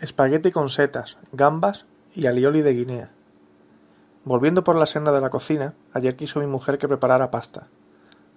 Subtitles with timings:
[0.00, 3.10] Espagueti con setas, gambas y alioli de Guinea.
[4.24, 7.68] Volviendo por la senda de la cocina, ayer quiso mi mujer que preparara pasta.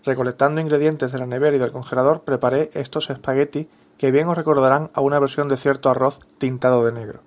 [0.04, 4.92] Recolectando ingredientes de la nevera y del congelador, preparé estos espagueti que bien os recordarán
[4.94, 7.22] a una versión de cierto arroz tintado de negro.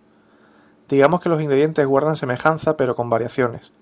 [0.90, 3.72] Digamos que los ingredientes guardan semejanza pero con variaciones,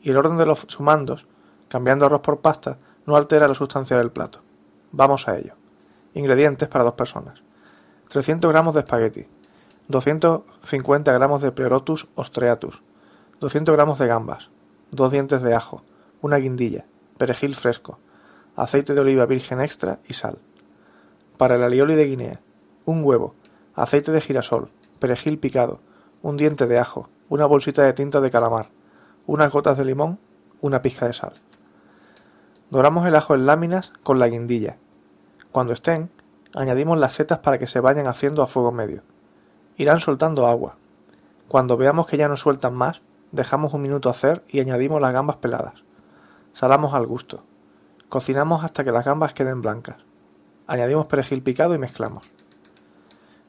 [0.00, 1.26] y el orden de los sumandos,
[1.68, 4.42] cambiando arroz por pasta, no altera la sustancia del plato.
[4.92, 5.54] Vamos a ello.
[6.14, 7.42] Ingredientes para dos personas.
[8.08, 9.26] 300 gramos de espagueti,
[9.88, 12.82] 250 gramos de Pleurotus ostreatus,
[13.38, 14.50] 200 gramos de gambas,
[14.90, 15.84] dos dientes de ajo,
[16.20, 16.86] una guindilla,
[17.18, 18.00] perejil fresco,
[18.56, 20.38] aceite de oliva virgen extra y sal.
[21.38, 22.40] Para el alioli de Guinea,
[22.84, 23.36] un huevo,
[23.76, 25.78] aceite de girasol, perejil picado,
[26.20, 28.70] un diente de ajo, una bolsita de tinta de calamar,
[29.24, 30.18] unas gotas de limón,
[30.60, 31.34] una pizca de sal.
[32.70, 34.78] Doramos el ajo en láminas con la guindilla.
[35.52, 36.10] Cuando estén,
[36.54, 39.04] añadimos las setas para que se vayan haciendo a fuego medio
[39.76, 40.76] irán soltando agua.
[41.48, 45.36] Cuando veamos que ya no sueltan más, dejamos un minuto hacer y añadimos las gambas
[45.36, 45.74] peladas.
[46.52, 47.44] Salamos al gusto.
[48.08, 49.96] Cocinamos hasta que las gambas queden blancas.
[50.66, 52.26] Añadimos perejil picado y mezclamos.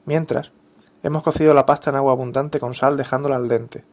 [0.05, 0.52] Mientras,
[1.03, 3.86] hemos cocido la pasta en agua abundante con sal dejándola al dente.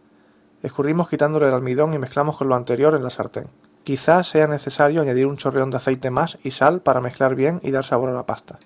[0.62, 3.48] Escurrimos quitándole el almidón y mezclamos con lo anterior en la sartén.
[3.84, 7.70] Quizás sea necesario añadir un chorreón de aceite más y sal para mezclar bien y
[7.70, 8.58] dar sabor a la pasta.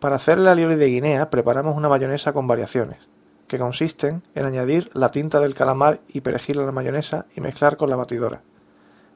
[0.00, 2.98] Para hacer el alioli de Guinea preparamos una mayonesa con variaciones,
[3.48, 7.78] que consisten en añadir la tinta del calamar y perejil a la mayonesa y mezclar
[7.78, 8.42] con la batidora.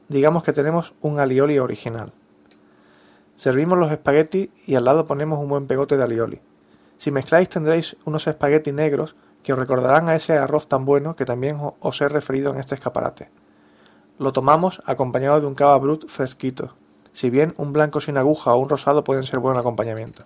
[0.07, 2.13] Digamos que tenemos un alioli original.
[3.37, 6.41] Servimos los espaguetis y al lado ponemos un buen pegote de alioli.
[6.97, 11.25] Si mezcláis tendréis unos espaguetis negros que os recordarán a ese arroz tan bueno que
[11.25, 13.29] también os he referido en este escaparate.
[14.17, 16.75] Lo tomamos acompañado de un cava brut fresquito,
[17.13, 20.25] si bien un blanco sin aguja o un rosado pueden ser buen acompañamiento.